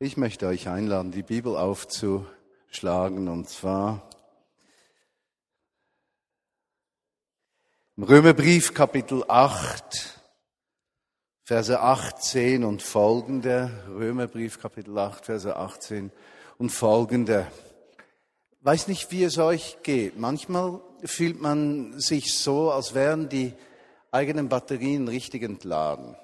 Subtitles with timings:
[0.00, 4.10] Ich möchte euch einladen, die Bibel aufzuschlagen, und zwar
[7.96, 10.20] im Römerbrief Kapitel 8,
[11.44, 13.70] Verse 18 und folgende.
[13.88, 16.10] Römerbrief Kapitel 8, Verse 18
[16.58, 17.46] und folgende.
[18.62, 20.18] Weiß nicht, wie es euch geht.
[20.18, 23.52] Manchmal fühlt man sich so, als wären die
[24.10, 26.16] eigenen Batterien richtig entladen.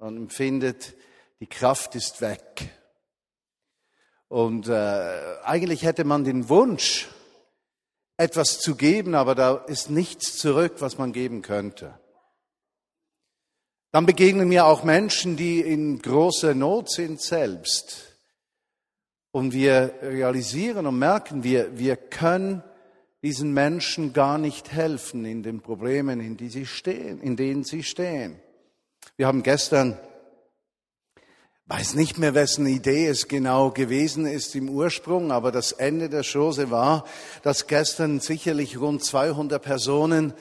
[0.00, 0.94] Man empfindet,
[1.38, 2.81] die Kraft ist weg.
[4.32, 7.06] Und äh, eigentlich hätte man den Wunsch,
[8.16, 12.00] etwas zu geben, aber da ist nichts zurück, was man geben könnte.
[13.90, 18.16] Dann begegnen mir auch Menschen, die in großer Not sind selbst.
[19.32, 22.62] Und wir realisieren und merken, wir, wir können
[23.22, 27.82] diesen Menschen gar nicht helfen in den Problemen, in, die sie stehen, in denen sie
[27.82, 28.40] stehen.
[29.18, 29.98] Wir haben gestern
[31.66, 36.24] weiß nicht mehr, wessen Idee es genau gewesen ist im Ursprung, aber das Ende der
[36.24, 37.04] Chose war,
[37.42, 40.32] dass gestern sicherlich rund 200 Personen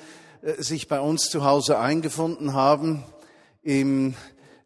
[0.41, 3.03] äh, sich bei uns zu Hause eingefunden haben
[3.61, 4.15] in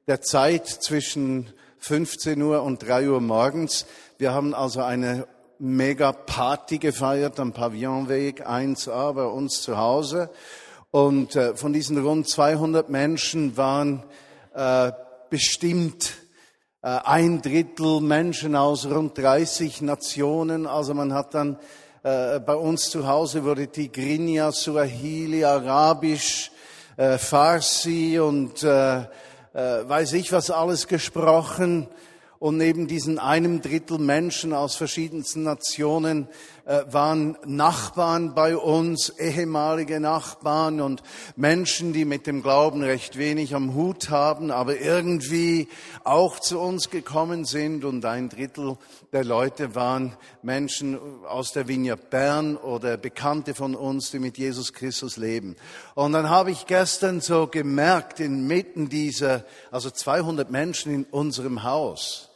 [0.08, 3.86] der Zeit zwischen 15 Uhr und 3 Uhr morgens.
[4.18, 5.28] Wir haben also eine
[5.60, 10.30] mega Party gefeiert am Pavillonweg 1a bei uns zu Hause.
[10.92, 14.04] Und äh, von diesen rund 200 Menschen waren
[14.54, 14.92] äh,
[15.30, 16.25] bestimmt
[16.88, 20.68] ein Drittel Menschen aus rund 30 Nationen.
[20.68, 21.58] Also man hat dann
[22.04, 26.52] äh, bei uns zu Hause wurde Tigrinya, Suahili, Arabisch,
[26.96, 29.06] äh, Farsi und äh, äh,
[29.54, 31.88] weiß ich was alles gesprochen.
[32.38, 36.28] Und neben diesen einem Drittel Menschen aus verschiedensten Nationen äh,
[36.66, 41.04] waren Nachbarn bei uns, ehemalige Nachbarn und
[41.36, 45.68] Menschen, die mit dem Glauben recht wenig am Hut haben, aber irgendwie
[46.04, 47.86] auch zu uns gekommen sind.
[47.86, 48.78] Und ein Drittel
[49.14, 54.74] der Leute waren Menschen aus der Vineyard Bern oder Bekannte von uns, die mit Jesus
[54.74, 55.56] Christus leben.
[55.94, 62.32] Und dann habe ich gestern so gemerkt, inmitten dieser, also 200 Menschen in unserem Haus,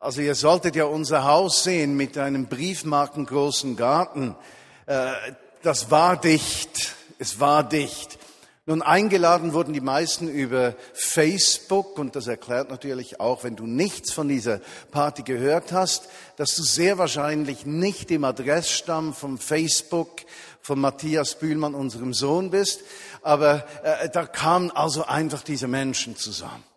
[0.00, 4.34] also ihr solltet ja unser Haus sehen mit einem briefmarkengroßen Garten.
[4.86, 5.12] Äh,
[5.62, 6.94] das war dicht.
[7.18, 8.18] Es war dicht.
[8.64, 14.10] Nun, eingeladen wurden die meisten über Facebook und das erklärt natürlich auch, wenn du nichts
[14.10, 14.60] von dieser
[14.90, 20.22] Party gehört hast, dass du sehr wahrscheinlich nicht im Adressstamm vom Facebook
[20.62, 22.80] von Matthias Bühlmann, unserem Sohn bist.
[23.20, 26.69] Aber äh, da kamen also einfach diese Menschen zusammen.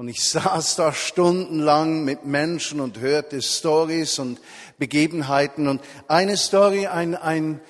[0.00, 4.40] Und ich saß da stundenlang mit Menschen und hörte Stories und
[4.78, 5.68] Begebenheiten.
[5.68, 7.60] Und eine Story, ein, ein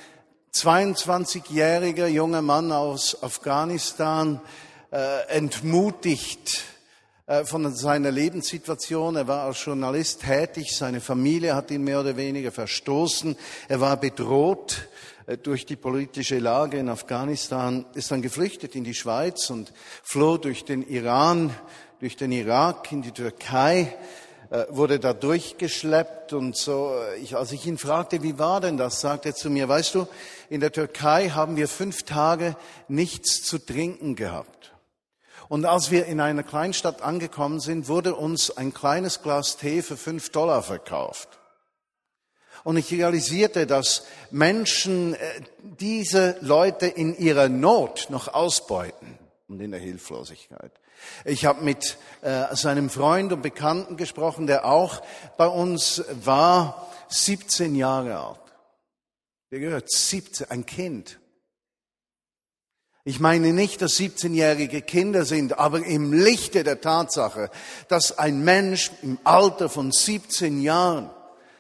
[0.55, 4.41] 22-jähriger junger Mann aus Afghanistan,
[4.93, 6.63] äh, entmutigt
[7.27, 9.17] äh, von seiner Lebenssituation.
[9.17, 10.77] Er war als Journalist tätig.
[10.77, 13.37] Seine Familie hat ihn mehr oder weniger verstoßen.
[13.67, 14.87] Er war bedroht
[15.27, 19.73] äh, durch die politische Lage in Afghanistan, ist dann geflüchtet in die Schweiz und
[20.05, 21.53] floh durch den Iran
[22.01, 23.95] durch den Irak in die Türkei,
[24.49, 26.95] äh, wurde da durchgeschleppt und so.
[27.23, 30.09] Ich, als ich ihn fragte, wie war denn das, sagte er zu mir, weißt du,
[30.49, 32.57] in der Türkei haben wir fünf Tage
[32.89, 34.73] nichts zu trinken gehabt.
[35.49, 39.97] Und als wir in einer Kleinstadt angekommen sind, wurde uns ein kleines Glas Tee für
[39.97, 41.29] fünf Dollar verkauft.
[42.65, 45.19] Und ich realisierte, dass Menschen äh,
[45.61, 49.19] diese Leute in ihrer Not noch ausbeuten
[49.49, 50.73] und in der Hilflosigkeit.
[51.25, 55.03] Ich habe mit äh, seinem Freund und Bekannten gesprochen, der auch
[55.37, 58.41] bei uns war, 17 Jahre alt.
[59.51, 61.19] Der gehört 17, ein Kind.
[63.05, 67.51] Ich meine nicht, dass 17-jährige Kinder sind, aber im Lichte der Tatsache,
[67.89, 71.11] dass ein Mensch im Alter von 17 Jahren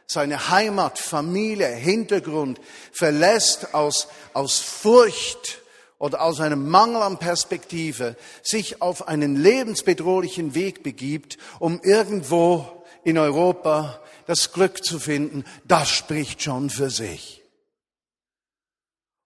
[0.06, 2.61] seine Heimat, Familie, Hintergrund
[2.93, 5.59] verlässt aus, aus Furcht
[6.00, 13.19] oder aus einem Mangel an Perspektive sich auf einen lebensbedrohlichen Weg begibt, um irgendwo in
[13.19, 17.44] Europa das Glück zu finden, das spricht schon für sich.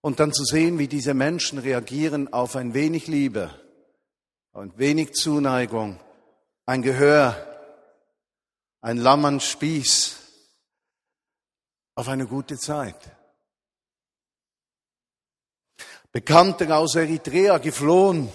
[0.01, 3.51] Und dann zu sehen, wie diese Menschen reagieren auf ein wenig Liebe,
[4.53, 6.01] ein wenig Zuneigung,
[6.67, 7.37] ein Gehör,
[8.81, 10.19] ein Lamm Spieß,
[11.95, 13.14] auf eine gute Zeit.
[16.15, 18.29] Bekannte aus Eritrea geflohen,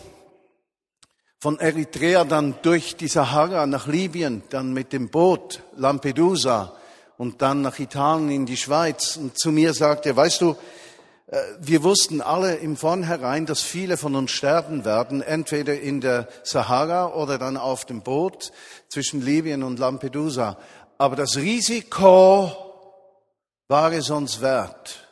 [1.39, 6.73] von Eritrea dann durch die Sahara nach Libyen, dann mit dem Boot Lampedusa
[7.17, 9.15] und dann nach Italien in die Schweiz.
[9.15, 10.57] Und zu mir sagte weißt du,
[11.27, 16.27] äh, wir wussten alle im Vornherein, dass viele von uns sterben werden, entweder in der
[16.43, 18.51] Sahara oder dann auf dem Boot
[18.89, 20.57] zwischen Libyen und Lampedusa.
[20.97, 22.51] Aber das Risiko
[23.69, 25.08] war es uns wert,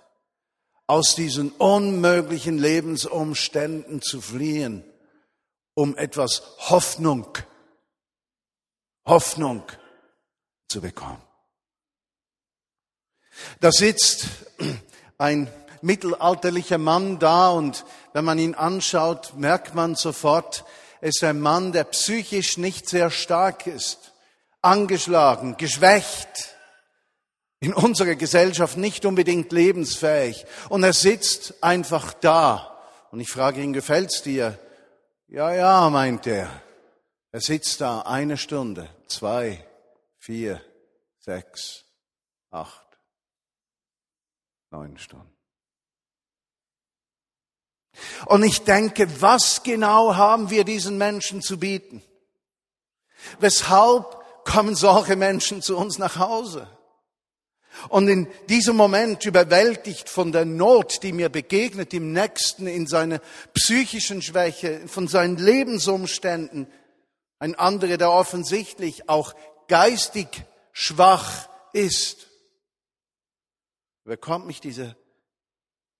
[0.88, 4.84] aus diesen unmöglichen Lebensumständen zu fliehen,
[5.74, 7.38] um etwas Hoffnung,
[9.06, 9.64] Hoffnung
[10.70, 11.22] zu bekommen.
[13.60, 14.28] Da sitzt
[15.18, 15.52] ein
[15.82, 20.66] mittelalterlicher Mann da und wenn man ihn anschaut, merkt man sofort,
[21.02, 24.14] er ist ein Mann, der psychisch nicht sehr stark ist,
[24.62, 26.57] angeschlagen, geschwächt,
[27.60, 30.46] in unserer Gesellschaft nicht unbedingt lebensfähig.
[30.70, 32.78] Und er sitzt einfach da.
[33.12, 34.60] Und ich frage ihn, gefällt's dir?
[35.28, 36.50] Ja, ja, meint er.
[37.32, 39.66] Er sitzt da eine Stunde, zwei,
[40.18, 40.62] vier,
[41.20, 41.84] sechs,
[42.52, 42.88] acht,
[44.72, 45.36] neun Stunden.
[48.26, 52.04] Und ich denke, was genau haben wir diesen Menschen zu bieten?
[53.40, 56.68] Weshalb kommen solche Menschen zu uns nach Hause?
[57.90, 63.20] Und in diesem Moment überwältigt von der Not, die mir begegnet, im Nächsten, in seiner
[63.54, 66.68] psychischen Schwäche, von seinen Lebensumständen,
[67.40, 69.34] ein anderer, der offensichtlich auch
[69.68, 70.28] geistig
[70.72, 72.28] schwach ist,
[74.04, 74.96] bekommt mich diese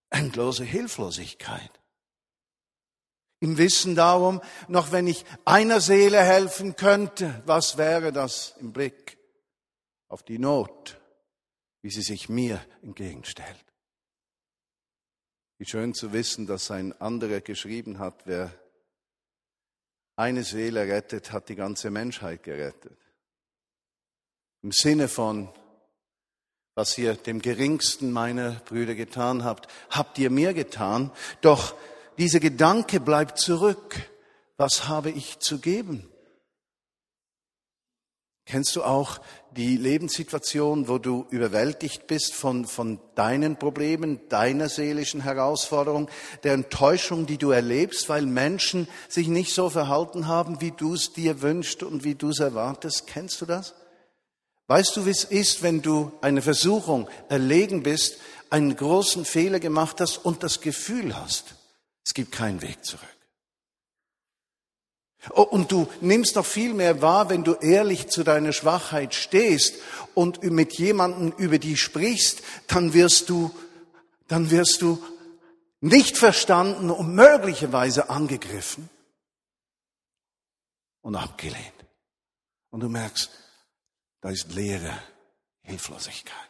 [0.10, 1.72] endlose Hilflosigkeit.
[3.40, 9.18] Im Wissen darum, noch wenn ich einer Seele helfen könnte, was wäre das im Blick
[10.08, 11.00] auf die Not,
[11.88, 13.64] wie sie sich mir entgegenstellt.
[15.58, 18.52] Wie schön zu wissen, dass ein anderer geschrieben hat, wer
[20.18, 23.00] eine Seele rettet, hat die ganze Menschheit gerettet.
[24.64, 25.48] Im Sinne von,
[26.76, 31.74] was ihr dem geringsten meiner Brüder getan habt, habt ihr mir getan, doch
[32.18, 33.96] dieser Gedanke bleibt zurück.
[34.58, 36.12] Was habe ich zu geben?
[38.48, 39.20] Kennst du auch
[39.52, 46.10] die Lebenssituation, wo du überwältigt bist von, von deinen Problemen, deiner seelischen Herausforderung,
[46.44, 51.12] der Enttäuschung, die du erlebst, weil Menschen sich nicht so verhalten haben, wie du es
[51.12, 53.08] dir wünschst und wie du es erwartest?
[53.08, 53.74] Kennst du das?
[54.68, 58.18] Weißt du, wie es ist, wenn du eine Versuchung erlegen bist,
[58.50, 61.56] einen großen Fehler gemacht hast und das Gefühl hast,
[62.06, 63.17] es gibt keinen Weg zurück.
[65.34, 69.76] Oh, und du nimmst noch viel mehr wahr, wenn du ehrlich zu deiner Schwachheit stehst
[70.14, 73.52] und mit jemandem über die sprichst, dann wirst du,
[74.28, 75.04] dann wirst du
[75.82, 78.90] nicht verstanden und möglicherweise angegriffen
[81.02, 81.74] und abgelehnt.
[82.70, 83.30] Und du merkst,
[84.22, 84.98] da ist leere
[85.62, 86.47] Hilflosigkeit.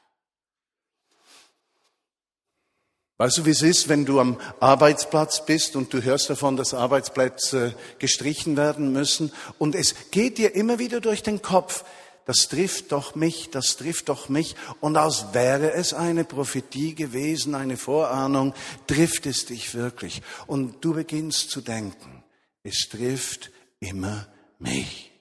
[3.20, 6.76] Weißt du, wie es ist, wenn du am Arbeitsplatz bist und du hörst davon, dass
[6.76, 11.84] Arbeitsplätze gestrichen werden müssen und es geht dir immer wieder durch den Kopf,
[12.26, 17.56] das trifft doch mich, das trifft doch mich und als wäre es eine Prophetie gewesen,
[17.56, 18.54] eine Vorahnung,
[18.86, 22.24] trifft es dich wirklich und du beginnst zu denken,
[22.62, 23.50] es trifft
[23.80, 24.28] immer
[24.60, 25.12] mich.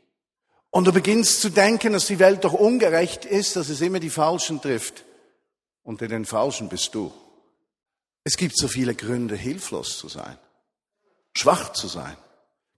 [0.68, 4.10] Und du beginnst zu denken, dass die Welt doch ungerecht ist, dass es immer die
[4.10, 5.04] Falschen trifft.
[5.82, 7.10] Unter den Falschen bist du.
[8.26, 10.36] Es gibt so viele Gründe, hilflos zu sein,
[11.32, 12.16] schwach zu sein,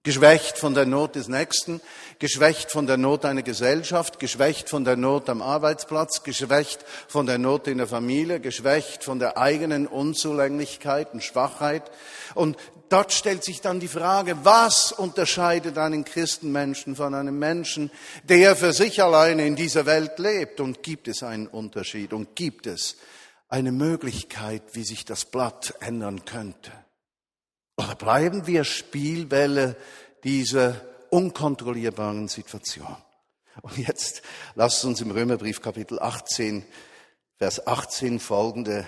[0.02, 1.80] geschwächt von der Not des Nächsten,
[2.18, 7.38] geschwächt von der Not einer Gesellschaft, geschwächt von der Not am Arbeitsplatz, geschwächt von der
[7.38, 11.90] Not in der Familie, geschwächt von der eigenen Unzulänglichkeit und Schwachheit.
[12.34, 12.58] Und
[12.90, 17.90] dort stellt sich dann die Frage, was unterscheidet einen Christenmenschen von einem Menschen,
[18.24, 20.60] der für sich alleine in dieser Welt lebt?
[20.60, 22.12] Und gibt es einen Unterschied?
[22.12, 22.96] Und gibt es
[23.48, 26.72] eine Möglichkeit, wie sich das Blatt ändern könnte?
[27.76, 29.76] Oder bleiben wir Spielwelle
[30.24, 32.96] dieser unkontrollierbaren Situation?
[33.62, 34.22] Und jetzt
[34.54, 36.64] lasst uns im Römerbrief Kapitel 18,
[37.38, 38.86] Vers 18 folgende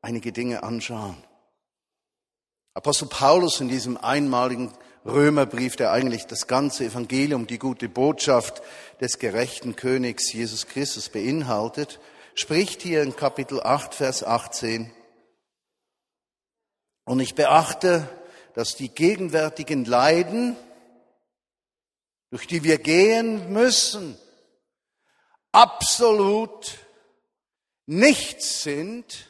[0.00, 1.16] einige Dinge anschauen.
[2.74, 4.72] Apostel Paulus in diesem einmaligen
[5.04, 8.62] Römerbrief, der eigentlich das ganze Evangelium, die gute Botschaft
[9.00, 12.00] des gerechten Königs Jesus Christus beinhaltet,
[12.34, 14.92] spricht hier in Kapitel 8, Vers 18.
[17.04, 18.08] Und ich beachte,
[18.54, 20.56] dass die gegenwärtigen Leiden,
[22.30, 24.18] durch die wir gehen müssen,
[25.50, 26.78] absolut
[27.86, 29.28] nichts sind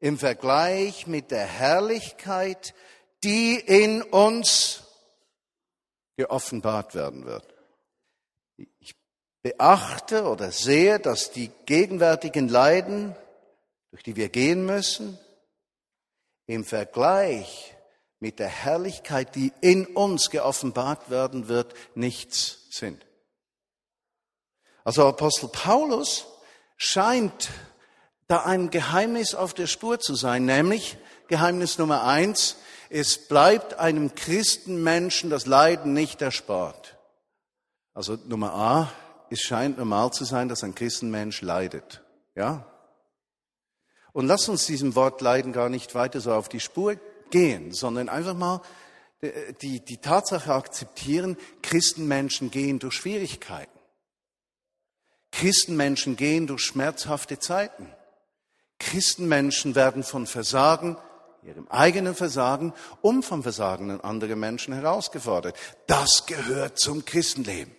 [0.00, 2.74] im Vergleich mit der Herrlichkeit,
[3.24, 4.84] die in uns
[6.16, 7.57] geoffenbart werden wird.
[9.42, 13.14] Beachte oder sehe, dass die gegenwärtigen Leiden,
[13.90, 15.18] durch die wir gehen müssen,
[16.46, 17.74] im Vergleich
[18.20, 23.06] mit der Herrlichkeit, die in uns geoffenbart werden wird, nichts sind.
[24.84, 26.26] Also Apostel Paulus
[26.76, 27.50] scheint
[28.26, 30.96] da ein Geheimnis auf der Spur zu sein, nämlich
[31.28, 32.56] Geheimnis Nummer eins,
[32.90, 36.96] es bleibt einem Christenmenschen das Leiden nicht erspart.
[37.92, 38.92] Also Nummer A,
[39.30, 42.02] es scheint normal zu sein, dass ein Christenmensch leidet.
[42.34, 42.66] Ja?
[44.12, 46.96] Und lass uns diesem Wort Leiden gar nicht weiter so auf die Spur
[47.30, 48.62] gehen, sondern einfach mal
[49.62, 53.78] die, die Tatsache akzeptieren, Christenmenschen gehen durch Schwierigkeiten.
[55.32, 57.92] Christenmenschen gehen durch schmerzhafte Zeiten.
[58.78, 60.96] Christenmenschen werden von Versagen,
[61.42, 65.56] ihrem eigenen Versagen und vom Versagen anderer Menschen herausgefordert.
[65.86, 67.77] Das gehört zum Christenleben.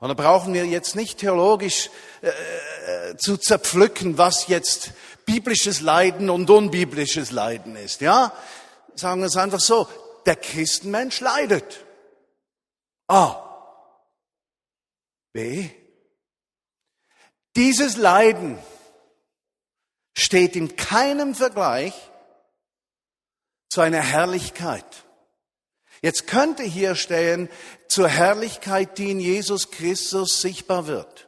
[0.00, 1.90] Und da brauchen wir jetzt nicht theologisch
[2.20, 4.92] äh, zu zerpflücken, was jetzt
[5.24, 8.00] biblisches Leiden und unbiblisches Leiden ist.
[8.00, 8.32] Ja,
[8.94, 9.88] sagen wir es einfach so:
[10.26, 11.84] Der Christenmensch leidet.
[13.08, 13.42] A.
[15.32, 15.68] B.
[17.56, 18.58] Dieses Leiden
[20.16, 21.94] steht in keinem Vergleich
[23.68, 24.84] zu einer Herrlichkeit.
[26.02, 27.48] Jetzt könnte hier stehen,
[27.88, 31.26] zur Herrlichkeit, die in Jesus Christus sichtbar wird.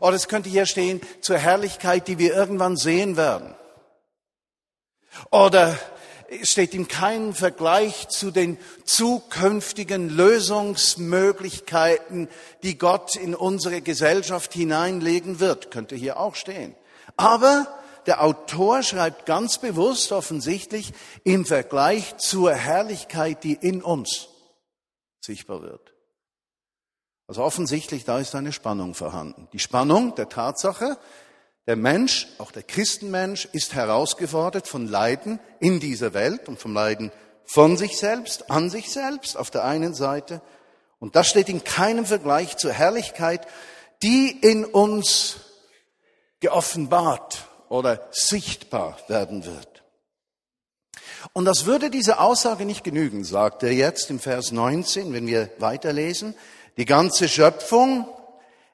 [0.00, 3.54] Oder es könnte hier stehen, zur Herrlichkeit, die wir irgendwann sehen werden.
[5.30, 5.78] Oder
[6.40, 12.28] es steht in keinem Vergleich zu den zukünftigen Lösungsmöglichkeiten,
[12.62, 16.74] die Gott in unsere Gesellschaft hineinlegen wird, könnte hier auch stehen.
[17.18, 17.66] Aber
[18.06, 24.28] der Autor schreibt ganz bewusst offensichtlich im Vergleich zur Herrlichkeit, die in uns
[25.24, 25.94] sichtbar wird.
[27.26, 29.48] Also offensichtlich, da ist eine Spannung vorhanden.
[29.52, 30.98] Die Spannung der Tatsache,
[31.66, 37.12] der Mensch, auch der Christenmensch, ist herausgefordert von Leiden in dieser Welt und vom Leiden
[37.44, 40.42] von sich selbst, an sich selbst auf der einen Seite.
[40.98, 43.46] Und das steht in keinem Vergleich zur Herrlichkeit,
[44.02, 45.36] die in uns
[46.40, 49.71] geoffenbart oder sichtbar werden wird.
[51.32, 55.50] Und das würde diese Aussage nicht genügen, sagt er jetzt im Vers 19, wenn wir
[55.58, 56.34] weiterlesen.
[56.76, 58.08] Die ganze Schöpfung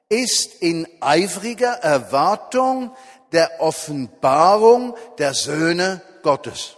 [0.09, 2.95] ist in eifriger Erwartung
[3.31, 6.75] der Offenbarung der Söhne Gottes.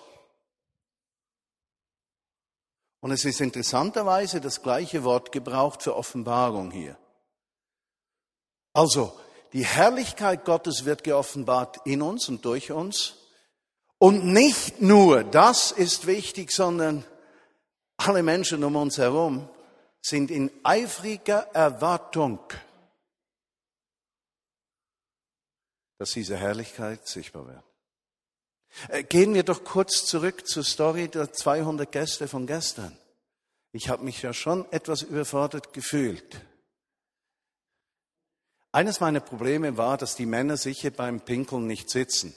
[3.00, 6.98] Und es ist interessanterweise das gleiche Wort gebraucht für Offenbarung hier.
[8.74, 9.18] Also,
[9.54, 13.16] die Herrlichkeit Gottes wird geoffenbart in uns und durch uns.
[14.02, 17.06] Und nicht nur das ist wichtig, sondern
[17.98, 19.48] alle Menschen um uns herum
[20.02, 22.40] sind in eifriger Erwartung,
[26.00, 27.64] dass diese Herrlichkeit sichtbar wird.
[28.88, 32.98] Äh, gehen wir doch kurz zurück zur Story der 200 Gäste von gestern.
[33.72, 36.42] Ich habe mich ja schon etwas überfordert gefühlt.
[38.72, 42.36] Eines meiner Probleme war, dass die Männer sicher beim Pinkeln nicht sitzen.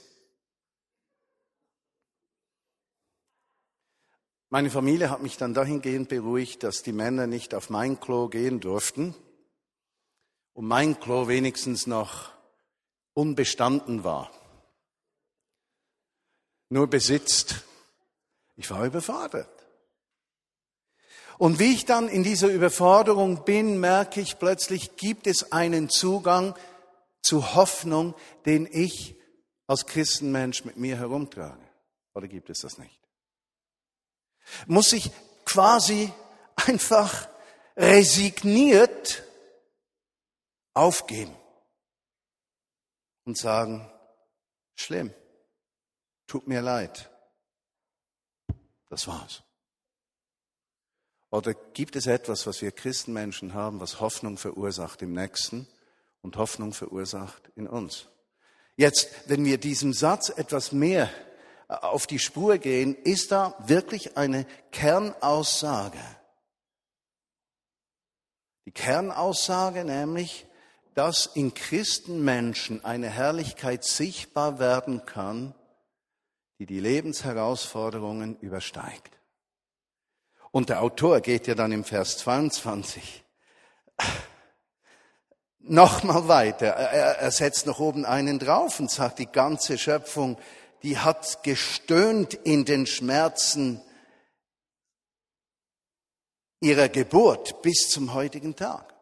[4.49, 8.59] Meine Familie hat mich dann dahingehend beruhigt, dass die Männer nicht auf mein Klo gehen
[8.59, 9.15] durften
[10.53, 12.31] und mein Klo wenigstens noch
[13.13, 14.31] unbestanden war.
[16.69, 17.63] Nur besitzt.
[18.55, 19.49] Ich war überfordert.
[21.37, 26.55] Und wie ich dann in dieser Überforderung bin, merke ich plötzlich, gibt es einen Zugang
[27.21, 29.15] zu Hoffnung, den ich
[29.67, 31.63] als Christenmensch mit mir herumtrage.
[32.13, 33.04] Oder gibt es das nicht?
[34.67, 35.11] Muss ich
[35.45, 36.11] quasi
[36.55, 37.27] einfach
[37.75, 39.23] resigniert
[40.73, 41.35] aufgeben
[43.25, 43.89] und sagen,
[44.75, 45.13] schlimm,
[46.27, 47.09] tut mir leid.
[48.89, 49.43] Das war's.
[51.31, 55.67] Oder gibt es etwas, was wir Christenmenschen haben, was Hoffnung verursacht im Nächsten
[56.21, 58.07] und Hoffnung verursacht in uns?
[58.77, 61.09] Jetzt, wenn wir diesem Satz etwas mehr
[61.67, 65.99] auf die Spur gehen, ist da wirklich eine Kernaussage.
[68.65, 70.45] Die Kernaussage nämlich,
[70.95, 75.53] dass in Christenmenschen eine Herrlichkeit sichtbar werden kann,
[76.59, 79.19] die die Lebensherausforderungen übersteigt.
[80.51, 83.23] Und der Autor geht ja dann im Vers 22
[85.59, 86.67] nochmal weiter.
[86.67, 90.37] Er, er setzt noch oben einen drauf und sagt, die ganze Schöpfung,
[90.83, 93.81] die hat gestöhnt in den Schmerzen
[96.59, 98.93] ihrer Geburt bis zum heutigen Tag.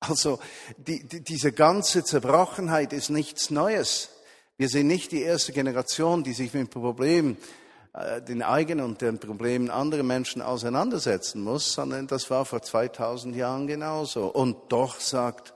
[0.00, 0.38] Also
[0.76, 4.10] die, die, diese ganze Zerbrochenheit ist nichts Neues.
[4.56, 7.36] Wir sind nicht die erste Generation, die sich mit Problemen,
[7.92, 13.34] äh, den eigenen und den Problemen anderer Menschen auseinandersetzen muss, sondern das war vor 2000
[13.34, 14.28] Jahren genauso.
[14.28, 15.54] Und doch sagt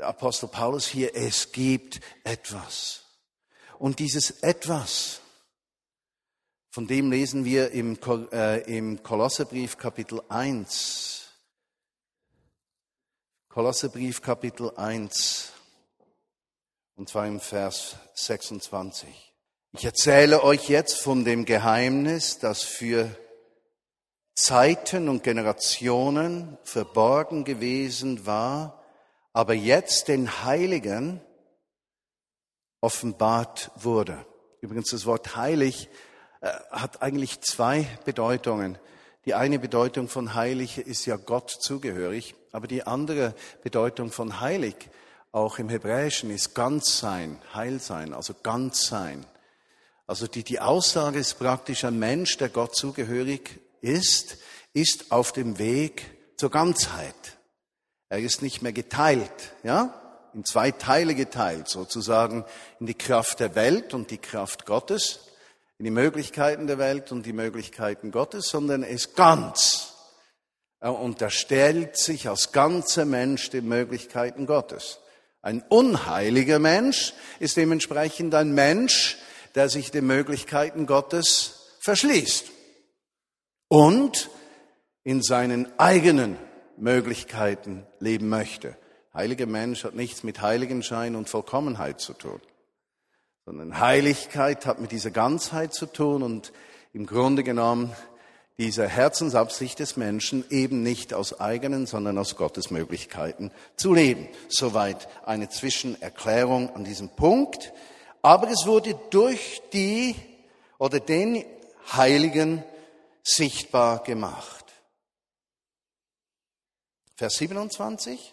[0.00, 3.01] Apostel Paulus hier, es gibt etwas.
[3.82, 5.20] Und dieses etwas,
[6.70, 7.98] von dem lesen wir im,
[8.30, 11.26] äh, im Kolosserbrief Kapitel 1.
[13.48, 15.50] Kolosserbrief Kapitel 1.
[16.94, 19.08] Und zwar im Vers 26.
[19.72, 23.10] Ich erzähle euch jetzt von dem Geheimnis, das für
[24.36, 28.80] Zeiten und Generationen verborgen gewesen war,
[29.32, 31.20] aber jetzt den Heiligen
[32.82, 34.26] offenbart wurde.
[34.60, 35.88] Übrigens, das Wort heilig
[36.42, 38.76] äh, hat eigentlich zwei Bedeutungen.
[39.24, 44.74] Die eine Bedeutung von heilig ist ja Gott zugehörig, aber die andere Bedeutung von heilig,
[45.30, 49.24] auch im Hebräischen, ist ganz sein, heil sein, also ganz sein.
[50.06, 54.36] Also die, die Aussage ist praktisch, ein Mensch, der Gott zugehörig ist,
[54.74, 57.38] ist auf dem Weg zur Ganzheit.
[58.08, 60.01] Er ist nicht mehr geteilt, ja?
[60.34, 62.44] In zwei Teile geteilt, sozusagen
[62.80, 65.20] in die Kraft der Welt und die Kraft Gottes,
[65.78, 69.94] in die Möglichkeiten der Welt und die Möglichkeiten Gottes, sondern er ist ganz.
[70.80, 74.98] Er unterstellt sich als ganzer Mensch den Möglichkeiten Gottes.
[75.42, 79.18] Ein unheiliger Mensch ist dementsprechend ein Mensch,
[79.54, 82.46] der sich den Möglichkeiten Gottes verschließt
[83.68, 84.30] und
[85.02, 86.38] in seinen eigenen
[86.76, 88.76] Möglichkeiten leben möchte.
[89.14, 92.40] Heiliger Mensch hat nichts mit Heiligenschein und Vollkommenheit zu tun,
[93.44, 96.52] sondern Heiligkeit hat mit dieser Ganzheit zu tun und
[96.92, 97.94] im Grunde genommen
[98.58, 104.28] dieser Herzensabsicht des Menschen eben nicht aus eigenen, sondern aus Gottes Möglichkeiten zu leben.
[104.48, 107.72] Soweit eine Zwischenerklärung an diesem Punkt.
[108.20, 110.14] Aber es wurde durch die
[110.78, 111.44] oder den
[111.92, 112.62] Heiligen
[113.22, 114.64] sichtbar gemacht.
[117.16, 118.31] Vers 27.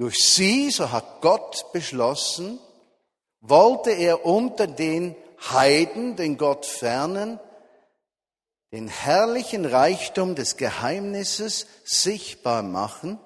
[0.00, 2.58] Durch sie, so hat Gott beschlossen,
[3.40, 5.14] wollte er unter den
[5.50, 7.38] Heiden, den Gott fernen,
[8.72, 13.20] den herrlichen Reichtum des Geheimnisses sichtbar machen.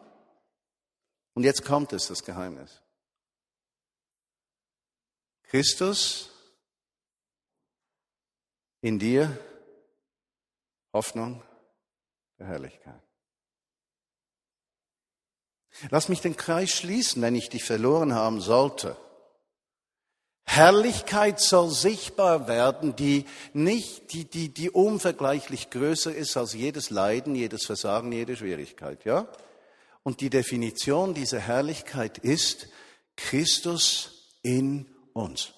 [1.35, 2.83] Und jetzt kommt es, das Geheimnis.
[5.45, 6.29] Christus
[8.81, 9.39] in dir,
[10.93, 11.41] Hoffnung
[12.41, 13.14] der Herrlichkeit.
[15.91, 18.97] Lass mich den Kreis schließen, wenn ich dich verloren haben sollte.
[20.47, 27.35] Herrlichkeit soll sichtbar werden, die nicht, die, die, die unvergleichlich größer ist als jedes Leiden,
[27.35, 29.27] jedes Versagen, jede Schwierigkeit, ja?
[30.03, 32.69] Und die Definition dieser Herrlichkeit ist
[33.17, 35.55] Christus in uns.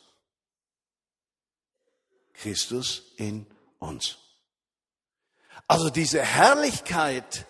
[2.32, 3.46] Christus in
[3.80, 4.18] uns.
[5.66, 7.46] Also diese Herrlichkeit,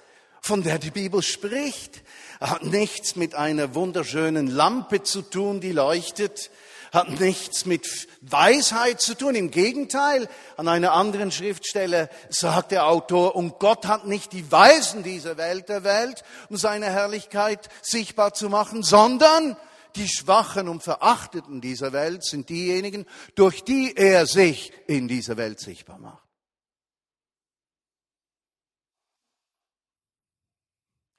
[0.46, 2.02] von der die Bibel spricht,
[2.40, 6.50] hat nichts mit einer wunderschönen Lampe zu tun, die leuchtet,
[6.92, 9.34] hat nichts mit Weisheit zu tun.
[9.34, 15.02] Im Gegenteil, an einer anderen Schriftstelle sagt der Autor, und Gott hat nicht die Weisen
[15.02, 19.56] dieser Welt erwählt, um seine Herrlichkeit sichtbar zu machen, sondern
[19.96, 23.04] die Schwachen und Verachteten dieser Welt sind diejenigen,
[23.34, 26.25] durch die er sich in dieser Welt sichtbar macht.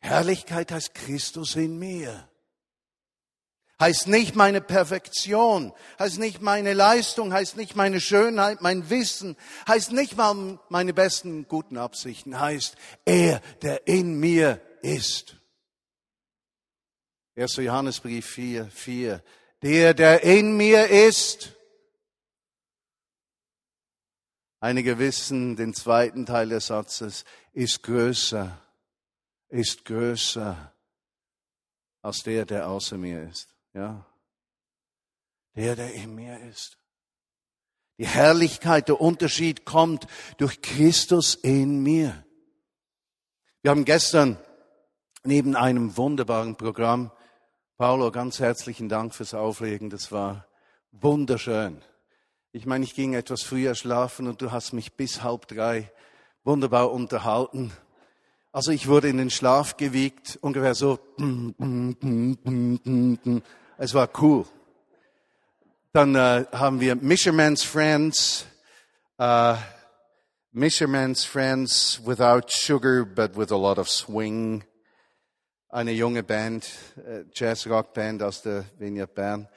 [0.07, 2.29] Herrlichkeit heißt Christus in mir.
[3.79, 9.91] Heißt nicht meine Perfektion, heißt nicht meine Leistung, heißt nicht meine Schönheit, mein Wissen, heißt
[9.91, 15.35] nicht mal meine besten guten Absichten, heißt er, der in mir ist.
[17.35, 17.57] 1.
[17.57, 19.23] Johannesbrief 4, 4.
[19.61, 21.53] Der, der in mir ist.
[24.59, 28.59] Einige wissen den zweiten Teil des Satzes, ist größer
[29.49, 30.73] ist größer
[32.01, 33.53] als der, der außer mir ist.
[33.73, 34.05] Ja?
[35.55, 36.77] Der, der in mir ist.
[37.97, 40.07] Die Herrlichkeit, der Unterschied kommt
[40.37, 42.23] durch Christus in mir.
[43.61, 44.37] Wir haben gestern
[45.23, 47.11] neben einem wunderbaren Programm,
[47.77, 50.47] Paulo, ganz herzlichen Dank fürs Auflegen, das war
[50.91, 51.81] wunderschön.
[52.51, 55.91] Ich meine, ich ging etwas früher schlafen und du hast mich bis halb drei
[56.43, 57.71] wunderbar unterhalten.
[58.51, 60.99] Also ich wurde in den Schlaf gewiegt, ungefähr so.
[63.77, 64.45] Es war cool.
[65.93, 68.45] Dann äh, haben wir Misherman's Friends,
[69.17, 69.55] äh,
[70.51, 74.63] Misherman's Friends without sugar but with a lot of swing.
[75.69, 79.47] Eine junge Band, äh, Jazz-Rock-Band aus der Vineyard Bern.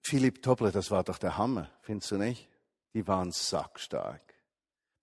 [0.00, 2.48] Philipp Toppler, das war doch der Hammer, findest du nicht?
[2.94, 4.25] Die waren sackstark.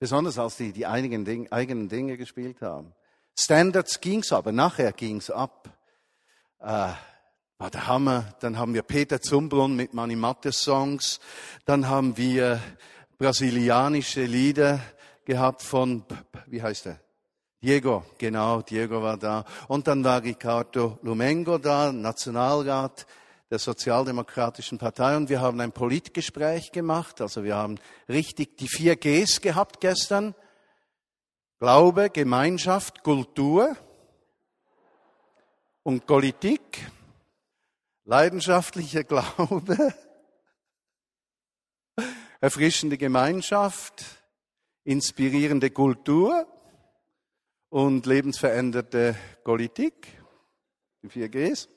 [0.03, 2.93] Besonders als die die einigen Ding, eigenen Dinge gespielt haben.
[3.39, 5.69] Standards ging's aber, nachher ging's ab.
[6.59, 6.89] Äh,
[7.57, 8.25] war der Hammer.
[8.41, 11.21] Dann haben wir Peter Zumbrunn mit Mani Mattes Songs.
[11.63, 12.59] Dann haben wir
[13.17, 14.81] brasilianische Lieder
[15.23, 16.03] gehabt von,
[16.47, 16.99] wie heißt er?
[17.61, 19.45] Diego, genau, Diego war da.
[19.69, 23.07] Und dann war Ricardo Lumengo da, Nationalrat
[23.53, 25.15] der Sozialdemokratischen Partei.
[25.15, 27.21] Und wir haben ein Politgespräch gemacht.
[27.21, 30.33] Also wir haben richtig die vier Gs gehabt gestern.
[31.59, 33.77] Glaube, Gemeinschaft, Kultur
[35.83, 36.61] und Politik.
[38.05, 39.93] Leidenschaftlicher Glaube,
[42.41, 44.03] erfrischende Gemeinschaft,
[44.83, 46.47] inspirierende Kultur
[47.69, 50.07] und lebensveränderte Politik,
[51.03, 51.69] die vier Gs.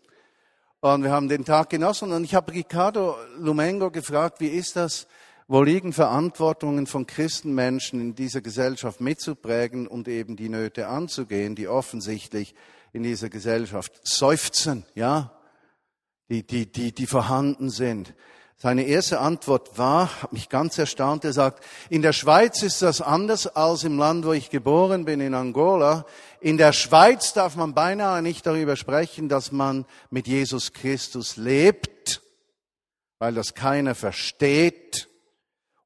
[0.94, 5.08] Und wir haben den Tag genossen und ich habe Ricardo Lumengo gefragt, wie ist das,
[5.48, 11.66] wo liegen Verantwortungen von Christenmenschen in dieser Gesellschaft mitzuprägen und eben die Nöte anzugehen, die
[11.66, 12.54] offensichtlich
[12.92, 15.32] in dieser Gesellschaft seufzen, ja,
[16.28, 18.14] die, die, die, die vorhanden sind.
[18.58, 23.02] Seine erste Antwort war, hat mich ganz erstaunt, er sagt, in der Schweiz ist das
[23.02, 26.06] anders als im Land, wo ich geboren bin, in Angola.
[26.46, 32.22] In der Schweiz darf man beinahe nicht darüber sprechen, dass man mit Jesus Christus lebt,
[33.18, 35.08] weil das keiner versteht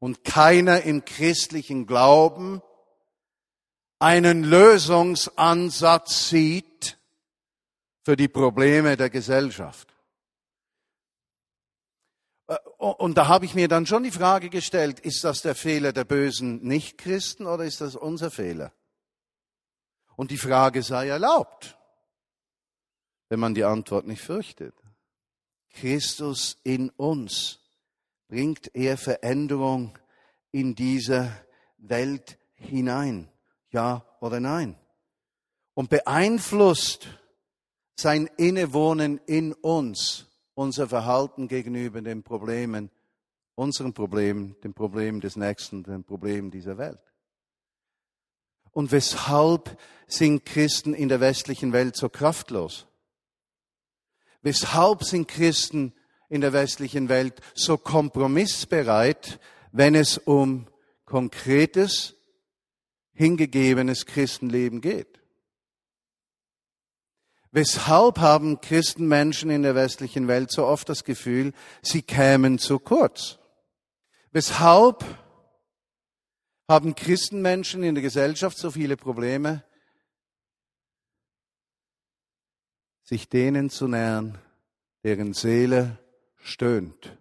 [0.01, 2.61] und keiner im christlichen Glauben
[4.01, 6.99] einen Lösungsansatz sieht
[8.05, 9.97] für die Probleme der Gesellschaft.
[12.49, 15.95] Äh, und da habe ich mir dann schon die Frage gestellt, ist das der Fehler
[15.95, 18.75] der bösen Nichtchristen oder ist das unser Fehler?
[20.21, 21.79] Und die Frage sei erlaubt,
[23.31, 24.75] wenn man die Antwort nicht fürchtet.
[25.71, 27.59] Christus in uns,
[28.29, 29.99] bringt er Veränderung
[30.53, 31.33] in diese
[31.79, 33.33] Welt hinein?
[33.71, 34.79] Ja oder nein?
[35.73, 37.09] Und beeinflusst
[37.97, 42.91] sein Innewohnen in uns unser Verhalten gegenüber den Problemen,
[43.55, 47.10] unseren Problemen, dem Problem des Nächsten, dem Problem dieser Welt.
[48.73, 52.87] Und weshalb sind Christen in der westlichen Welt so kraftlos?
[54.43, 55.93] Weshalb sind Christen
[56.29, 59.41] in der westlichen Welt so kompromissbereit,
[59.73, 60.67] wenn es um
[61.05, 62.15] konkretes,
[63.13, 65.21] hingegebenes Christenleben geht?
[67.53, 71.53] Weshalb haben Christenmenschen in der westlichen Welt so oft das Gefühl,
[71.83, 73.39] sie kämen zu kurz?
[74.31, 75.05] Weshalb
[76.71, 79.65] haben Christenmenschen in der Gesellschaft so viele Probleme,
[83.03, 84.39] sich denen zu nähern,
[85.03, 85.99] deren Seele
[86.37, 87.19] stöhnt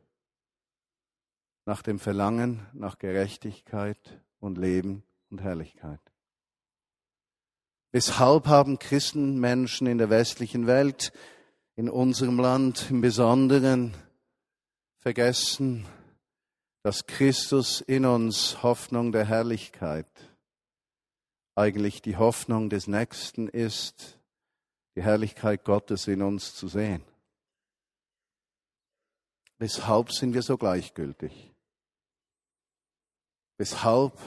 [1.66, 6.00] nach dem Verlangen nach Gerechtigkeit und Leben und Herrlichkeit.
[7.92, 11.12] Weshalb haben Christenmenschen in der westlichen Welt,
[11.76, 13.96] in unserem Land im Besonderen,
[15.00, 15.88] vergessen,
[16.84, 20.08] dass Christus in uns Hoffnung der Herrlichkeit
[21.56, 24.18] eigentlich die Hoffnung des Nächsten ist,
[24.96, 27.04] die Herrlichkeit Gottes in uns zu sehen.
[29.58, 31.54] Weshalb sind wir so gleichgültig?
[33.58, 34.18] Weshalb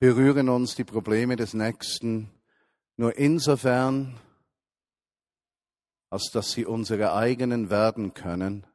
[0.00, 2.30] berühren uns die Probleme des Nächsten
[2.96, 4.18] nur insofern,
[6.10, 8.66] als dass sie unsere eigenen werden können.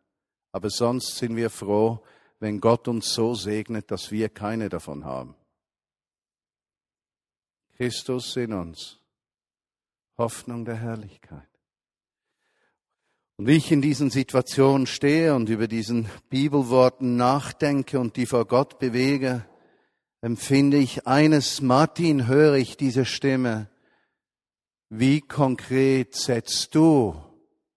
[0.54, 2.02] Aber sonst sind wir froh,
[2.40, 5.36] wenn Gott uns so segnet, dass wir keine davon haben.
[7.76, 9.00] Christus in uns,
[10.18, 11.48] Hoffnung der Herrlichkeit.
[13.38, 18.46] Und wie ich in diesen Situationen stehe und über diesen Bibelworten nachdenke und die vor
[18.46, 19.46] Gott bewege,
[20.20, 23.70] empfinde ich eines, Martin, höre ich diese Stimme,
[24.90, 27.16] wie konkret setzt du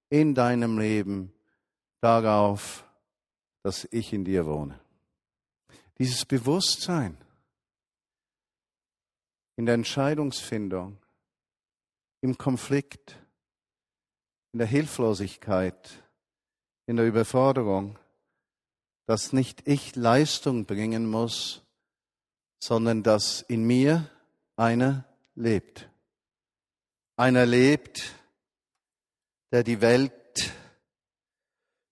[0.09, 1.33] in deinem Leben
[2.01, 2.85] darauf,
[3.62, 4.79] dass ich in dir wohne?
[5.98, 7.16] Dieses Bewusstsein
[9.57, 10.98] in der Entscheidungsfindung,
[12.20, 13.18] im Konflikt,
[14.53, 16.03] in der Hilflosigkeit,
[16.87, 17.98] in der Überforderung,
[19.07, 21.62] dass nicht ich Leistung bringen muss,
[22.59, 24.11] sondern dass in mir
[24.57, 25.88] einer lebt
[27.22, 28.16] einer lebt,
[29.53, 30.53] der die Welt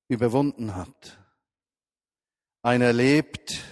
[0.08, 1.19] überwunden hat.
[2.62, 3.64] Einer lebt,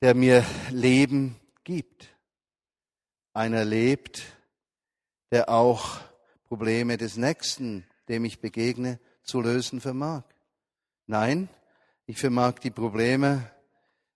[0.00, 2.08] der mir Leben gibt.
[3.34, 4.24] Einer lebt,
[5.30, 6.00] der auch
[6.48, 10.24] Probleme des Nächsten, dem ich begegne, zu lösen vermag.
[11.06, 11.48] Nein,
[12.06, 13.48] ich vermag die Probleme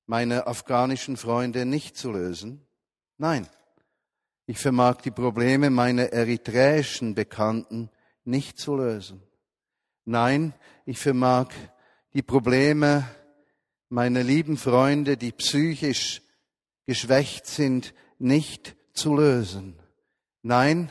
[0.07, 2.67] meiner afghanischen Freunde nicht zu lösen.
[3.17, 3.47] Nein,
[4.47, 7.91] ich vermag die Probleme meiner eritreischen Bekannten
[8.25, 9.23] nicht zu lösen.
[10.05, 10.53] Nein,
[10.85, 11.53] ich vermag
[12.15, 13.09] die Probleme
[13.89, 16.23] meiner lieben Freunde, die psychisch
[16.87, 19.79] geschwächt sind, nicht zu lösen.
[20.43, 20.91] Nein,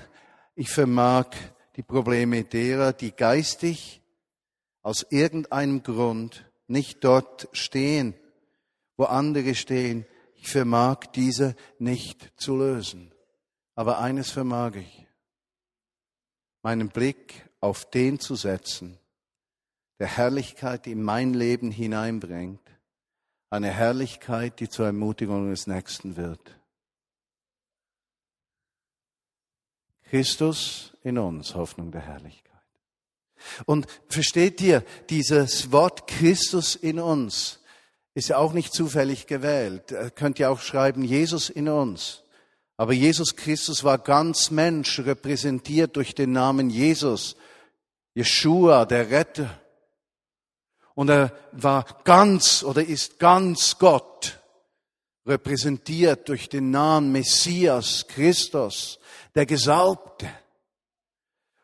[0.56, 1.28] ich vermag
[1.76, 4.02] die Probleme derer, die geistig
[4.82, 8.16] aus irgendeinem Grund nicht dort stehen,
[8.98, 10.06] wo andere stehen.
[10.36, 13.14] Ich vermag diese nicht zu lösen.
[13.76, 15.08] Aber eines vermag ich,
[16.62, 18.98] meinen Blick auf den zu setzen,
[20.02, 22.60] der Herrlichkeit in mein Leben hineinbringt,
[23.52, 26.60] eine Herrlichkeit, die zur Ermutigung des Nächsten wird.
[30.02, 32.64] Christus in uns, Hoffnung der Herrlichkeit.
[33.68, 37.60] Und versteht ihr, dieses Wort Christus in uns
[38.16, 39.92] ist ja auch nicht zufällig gewählt.
[39.92, 42.24] Ihr könnt ja auch schreiben, Jesus in uns.
[42.76, 47.36] Aber Jesus Christus war ganz Mensch, repräsentiert durch den Namen Jesus,
[48.16, 49.61] Jeshua, der Retter.
[51.02, 54.40] Und er war ganz oder ist ganz Gott,
[55.26, 59.00] repräsentiert durch den Namen Messias, Christus,
[59.34, 60.30] der Gesalbte.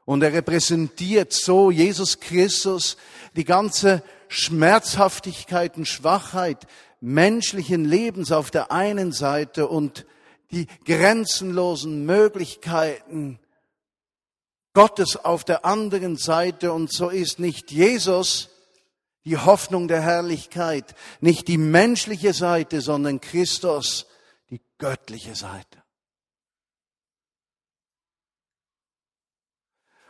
[0.05, 2.97] Und er repräsentiert so Jesus Christus
[3.35, 6.65] die ganze Schmerzhaftigkeit und Schwachheit
[6.99, 10.07] menschlichen Lebens auf der einen Seite und
[10.49, 13.37] die grenzenlosen Möglichkeiten
[14.73, 16.73] Gottes auf der anderen Seite.
[16.73, 18.49] Und so ist nicht Jesus
[19.27, 24.05] die Hoffnung der Herrlichkeit, nicht die menschliche Seite, sondern Christus
[24.49, 25.83] die göttliche Seite.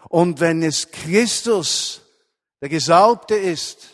[0.07, 2.01] Und wenn es Christus,
[2.61, 3.89] der Gesalbte ist,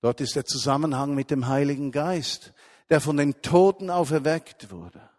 [0.00, 2.52] dort ist der Zusammenhang mit dem Heiligen Geist,
[2.90, 5.10] der von den Toten auferweckt wurde.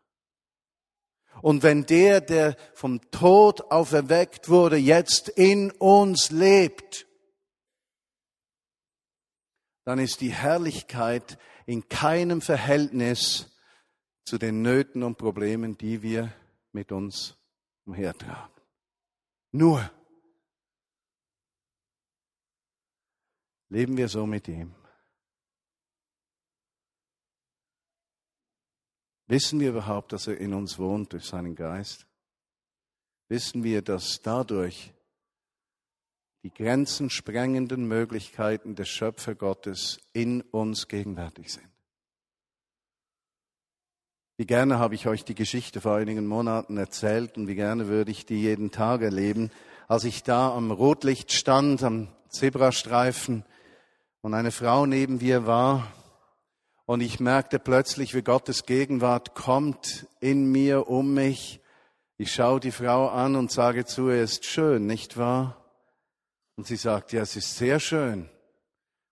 [1.45, 7.05] Und wenn der, der vom Tod auferweckt wurde, jetzt in uns lebt,
[9.84, 13.55] dann ist die Herrlichkeit in keinem Verhältnis
[14.23, 16.34] zu den Nöten und Problemen, die wir
[16.71, 17.38] mit uns
[17.86, 18.63] umhertragen.
[19.51, 19.88] Nur
[23.69, 24.73] leben wir so mit ihm.
[29.27, 32.05] Wissen wir überhaupt, dass er in uns wohnt durch seinen Geist?
[33.27, 34.93] Wissen wir, dass dadurch
[36.43, 41.67] die grenzensprengenden Möglichkeiten des Schöpfergottes in uns gegenwärtig sind?
[44.38, 48.11] Wie gerne habe ich euch die Geschichte vor einigen Monaten erzählt und wie gerne würde
[48.11, 49.49] ich die jeden Tag erleben,
[49.88, 53.43] als ich da am Rotlicht stand, am Zebrastreifen
[54.21, 55.91] und eine Frau neben mir war
[56.86, 61.62] und ich merkte plötzlich, wie Gottes Gegenwart kommt in mir, um mich.
[62.17, 65.62] Ich schaue die Frau an und sage zu ihr, ist schön, nicht wahr?
[66.56, 68.30] Und sie sagt, ja, es ist sehr schön.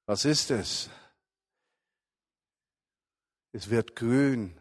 [0.05, 0.89] Was ist es?
[3.51, 4.59] Es wird grün.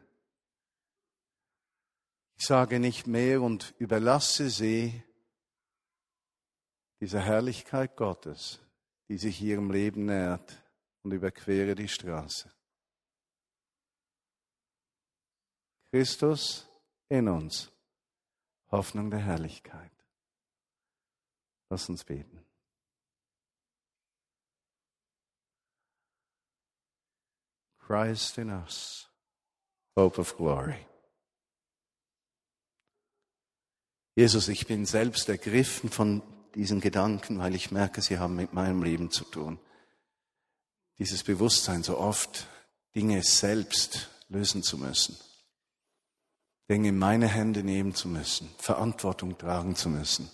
[2.37, 5.03] Ich sage nicht mehr und überlasse sie
[7.01, 8.61] dieser Herrlichkeit Gottes,
[9.09, 10.63] die sich ihrem Leben nährt
[11.03, 12.51] und überquere die Straße.
[15.93, 16.67] Christus
[17.11, 17.71] in uns,
[18.71, 19.93] Hoffnung der Herrlichkeit.
[21.69, 22.43] Lass uns beten.
[27.79, 29.07] Christ in us,
[29.95, 30.87] hope of glory.
[34.15, 36.23] Jesus, ich bin selbst ergriffen von
[36.55, 39.61] diesen Gedanken, weil ich merke, sie haben mit meinem Leben zu tun.
[40.99, 42.47] Dieses Bewusstsein, so oft
[42.95, 45.19] Dinge selbst lösen zu müssen,
[46.73, 50.31] Dinge in meine Hände nehmen zu müssen, Verantwortung tragen zu müssen.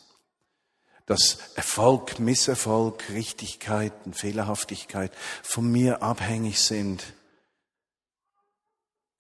[1.04, 7.12] Dass Erfolg, Misserfolg, Richtigkeit und Fehlerhaftigkeit von mir abhängig sind,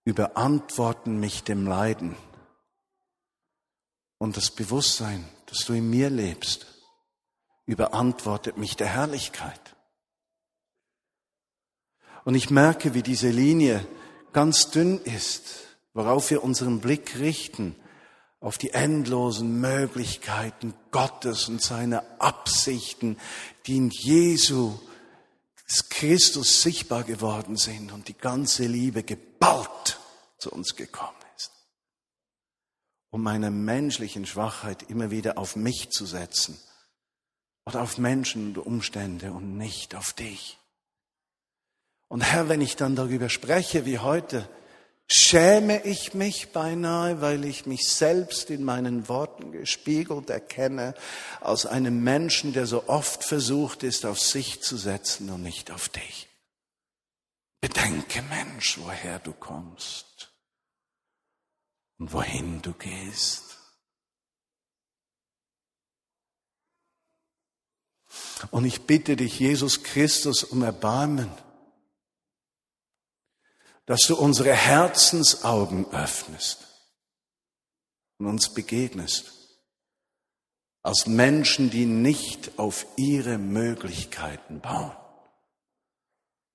[0.04, 2.14] überantworten mich dem Leiden
[4.18, 6.66] und das Bewusstsein, dass du in mir lebst,
[7.66, 9.74] überantwortet mich der Herrlichkeit.
[12.24, 13.84] Und ich merke, wie diese Linie
[14.32, 15.67] ganz dünn ist,
[15.98, 17.76] worauf wir unseren Blick richten,
[18.40, 23.18] auf die endlosen Möglichkeiten Gottes und seine Absichten,
[23.66, 24.78] die in Jesu
[25.90, 29.98] Christus sichtbar geworden sind und die ganze Liebe geballt
[30.38, 31.18] zu uns gekommen
[33.10, 36.58] um meine menschlichen Schwachheit immer wieder auf mich zu setzen
[37.64, 40.58] oder auf Menschen und Umstände und nicht auf dich.
[42.08, 44.48] Und Herr, wenn ich dann darüber spreche wie heute,
[45.10, 50.94] schäme ich mich beinahe, weil ich mich selbst in meinen Worten gespiegelt erkenne
[51.40, 55.88] aus einem Menschen, der so oft versucht ist, auf sich zu setzen und nicht auf
[55.88, 56.28] dich.
[57.60, 60.30] Bedenke, Mensch, woher du kommst
[61.98, 63.56] und wohin du gehst.
[68.50, 71.28] Und ich bitte dich, Jesus Christus, um Erbarmen
[73.88, 76.66] dass du unsere Herzensaugen öffnest
[78.18, 79.32] und uns begegnest
[80.82, 84.94] als Menschen, die nicht auf ihre Möglichkeiten bauen,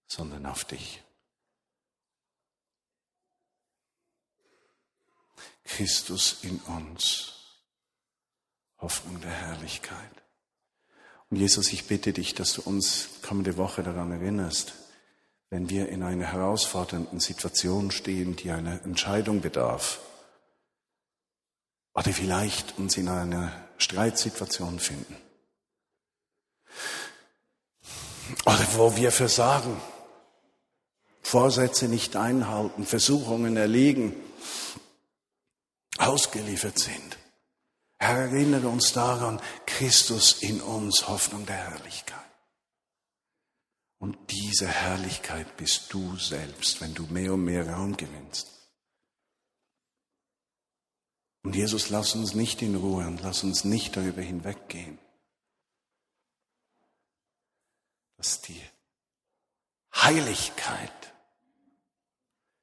[0.05, 1.01] sondern auf dich.
[5.63, 7.33] Christus in uns,
[8.77, 10.23] Hoffnung der Herrlichkeit.
[11.31, 14.82] Und Jesus, ich bitte dich, dass du uns kommende Woche daran erinnerst,
[15.53, 19.99] wenn wir in einer herausfordernden Situation stehen, die einer Entscheidung bedarf,
[21.93, 25.15] oder vielleicht uns in einer Streitsituation finden,
[28.47, 29.79] oder wo wir versagen,
[31.21, 34.15] Vorsätze nicht einhalten, Versuchungen erliegen,
[35.99, 37.19] ausgeliefert sind.
[37.99, 42.22] Herr, erinnere uns daran, Christus in uns, Hoffnung der Herrlichkeit.
[44.03, 48.49] Und diese Herrlichkeit bist du selbst, wenn du mehr und mehr Raum gewinnst.
[51.41, 54.99] Und Jesus, lass uns nicht in Ruhe und lass uns nicht darüber hinweggehen,
[58.17, 58.61] dass die
[59.95, 61.13] Heiligkeit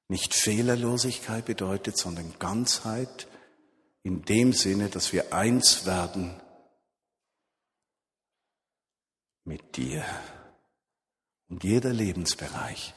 [0.08, 3.26] nicht Fehlerlosigkeit bedeutet, sondern Ganzheit
[4.02, 6.38] in dem Sinne, dass wir eins werden
[9.44, 10.04] mit dir.
[11.50, 12.94] Und jeder Lebensbereich,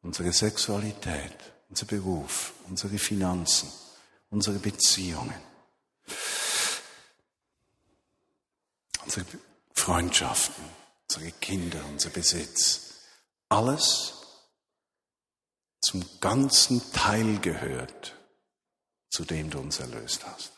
[0.00, 1.36] unsere Sexualität,
[1.68, 3.70] unser Beruf, unsere Finanzen,
[4.30, 5.38] unsere Beziehungen,
[9.04, 9.26] unsere
[9.74, 10.64] Freundschaften,
[11.08, 12.94] unsere Kinder, unser Besitz,
[13.50, 14.14] alles
[15.82, 18.16] zum ganzen Teil gehört,
[19.10, 20.52] zu dem du uns erlöst hast.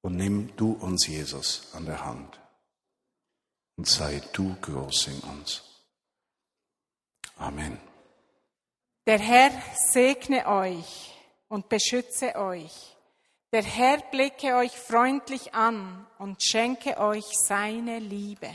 [0.00, 2.43] Und nimm du uns, Jesus, an der Hand
[3.76, 5.62] und sei du groß in uns.
[7.36, 7.78] Amen.
[9.06, 11.14] Der Herr segne euch
[11.48, 12.96] und beschütze euch.
[13.52, 18.50] Der Herr blicke euch freundlich an und schenke euch seine Liebe.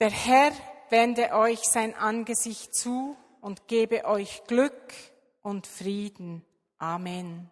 [0.00, 0.52] Der Herr
[0.90, 4.94] wende euch sein Angesicht zu und gebe euch Glück
[5.42, 6.44] und Frieden.
[6.78, 7.50] Amen.